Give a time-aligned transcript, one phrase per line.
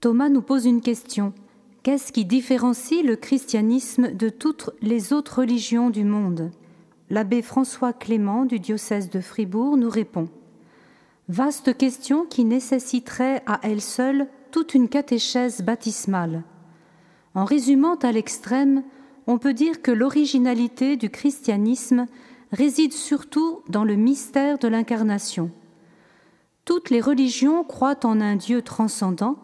[0.00, 1.32] Thomas nous pose une question.
[1.82, 6.52] Qu'est-ce qui différencie le christianisme de toutes les autres religions du monde?
[7.10, 10.28] L'abbé François Clément du diocèse de Fribourg nous répond.
[11.28, 16.44] Vaste question qui nécessiterait à elle seule toute une catéchèse baptismale.
[17.34, 18.84] En résumant à l'extrême,
[19.26, 22.06] on peut dire que l'originalité du christianisme
[22.52, 25.50] réside surtout dans le mystère de l'incarnation.
[26.64, 29.38] Toutes les religions croient en un Dieu transcendant,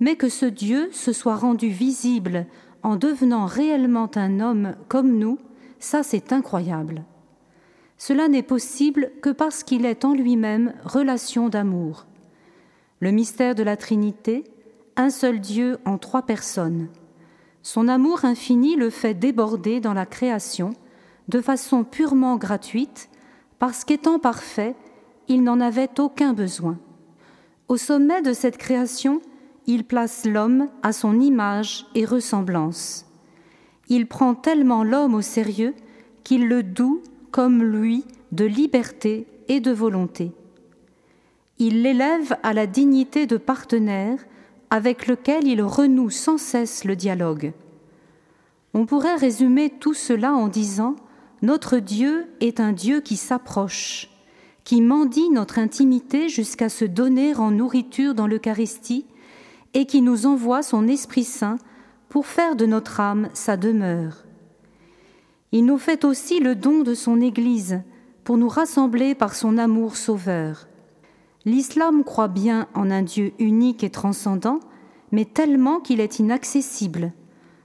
[0.00, 2.46] mais que ce Dieu se soit rendu visible
[2.82, 5.38] en devenant réellement un homme comme nous,
[5.78, 7.04] ça c'est incroyable.
[7.96, 12.06] Cela n'est possible que parce qu'il est en lui-même relation d'amour.
[13.00, 14.44] Le mystère de la Trinité,
[14.96, 16.88] un seul Dieu en trois personnes.
[17.62, 20.70] Son amour infini le fait déborder dans la création
[21.28, 23.10] de façon purement gratuite,
[23.58, 24.74] parce qu'étant parfait,
[25.26, 26.78] il n'en avait aucun besoin.
[27.68, 29.20] Au sommet de cette création,
[29.68, 33.04] il place l'homme à son image et ressemblance.
[33.90, 35.74] Il prend tellement l'homme au sérieux
[36.24, 40.32] qu'il le doue comme lui de liberté et de volonté.
[41.58, 44.18] Il l'élève à la dignité de partenaire
[44.70, 47.52] avec lequel il renoue sans cesse le dialogue.
[48.72, 50.96] On pourrait résumer tout cela en disant
[51.42, 54.08] Notre Dieu est un Dieu qui s'approche,
[54.64, 59.04] qui mendie notre intimité jusqu'à se donner en nourriture dans l'Eucharistie
[59.74, 61.58] et qui nous envoie son Esprit Saint
[62.08, 64.24] pour faire de notre âme sa demeure.
[65.52, 67.80] Il nous fait aussi le don de son Église
[68.24, 70.68] pour nous rassembler par son amour sauveur.
[71.44, 74.60] L'islam croit bien en un Dieu unique et transcendant,
[75.12, 77.12] mais tellement qu'il est inaccessible.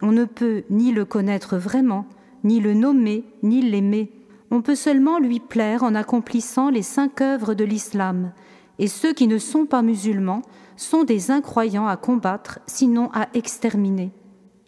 [0.00, 2.06] On ne peut ni le connaître vraiment,
[2.44, 4.12] ni le nommer, ni l'aimer.
[4.52, 8.32] On peut seulement lui plaire en accomplissant les cinq œuvres de l'islam,
[8.78, 10.42] et ceux qui ne sont pas musulmans
[10.76, 14.12] sont des incroyants à combattre, sinon à exterminer.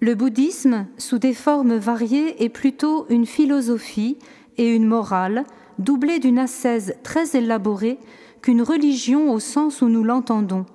[0.01, 4.19] Le bouddhisme, sous des formes variées, est plutôt une philosophie
[4.59, 5.45] et une morale,
[5.79, 7.99] doublée d'une ascèse très élaborée,
[8.43, 10.67] qu'une religion au sens où nous l'entendons,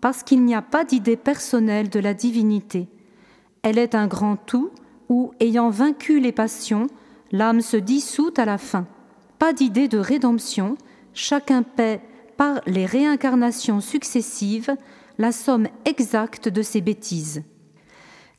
[0.00, 2.88] parce qu'il n'y a pas d'idée personnelle de la divinité.
[3.62, 4.70] Elle est un grand tout
[5.08, 6.88] où, ayant vaincu les passions,
[7.32, 8.86] l'âme se dissout à la fin.
[9.38, 10.76] Pas d'idée de rédemption,
[11.14, 12.00] chacun paie
[12.36, 14.74] par les réincarnations successives
[15.18, 17.42] la somme exacte de ses bêtises.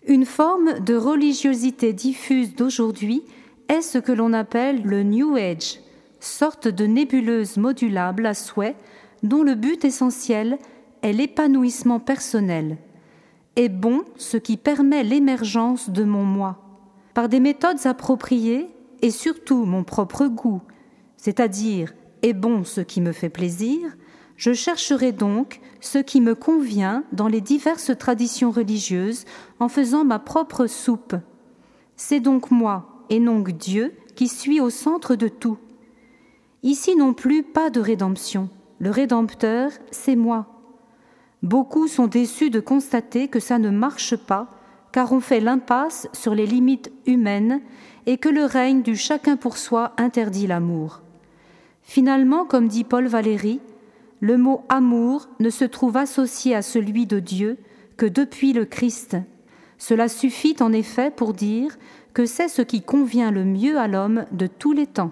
[0.05, 3.23] Une forme de religiosité diffuse d'aujourd'hui
[3.67, 5.79] est ce que l'on appelle le New Age,
[6.19, 8.75] sorte de nébuleuse modulable à souhait
[9.23, 10.57] dont le but essentiel
[11.01, 12.77] est l'épanouissement personnel.
[13.55, 16.59] Est bon ce qui permet l'émergence de mon moi.
[17.13, 18.67] Par des méthodes appropriées
[19.01, 20.61] et surtout mon propre goût,
[21.17, 23.95] c'est-à-dire est bon ce qui me fait plaisir,
[24.35, 29.25] je chercherai donc ce qui me convient dans les diverses traditions religieuses
[29.59, 31.15] en faisant ma propre soupe.
[31.95, 35.57] C'est donc moi, et non Dieu, qui suis au centre de tout.
[36.63, 38.49] Ici non plus pas de rédemption.
[38.79, 40.47] Le Rédempteur, c'est moi.
[41.41, 44.49] Beaucoup sont déçus de constater que ça ne marche pas,
[44.91, 47.61] car on fait l'impasse sur les limites humaines
[48.05, 51.01] et que le règne du chacun pour soi interdit l'amour.
[51.87, 53.61] Finalement, comme dit Paul Valéry,
[54.19, 57.57] le mot amour ne se trouve associé à celui de Dieu
[57.95, 59.15] que depuis le Christ.
[59.77, 61.77] Cela suffit en effet pour dire
[62.13, 65.11] que c'est ce qui convient le mieux à l'homme de tous les temps.